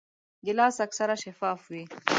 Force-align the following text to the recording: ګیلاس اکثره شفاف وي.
ګیلاس 0.45 0.75
اکثره 0.85 1.15
شفاف 1.23 1.61
وي. 1.71 1.83